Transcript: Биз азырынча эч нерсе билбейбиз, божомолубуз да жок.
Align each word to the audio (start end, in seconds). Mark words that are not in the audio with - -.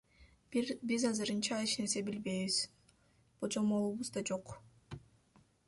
Биз 0.91 1.03
азырынча 1.09 1.55
эч 1.65 1.71
нерсе 1.81 2.01
билбейбиз, 2.07 2.57
божомолубуз 3.39 4.09
да 4.15 4.27
жок. 4.29 4.45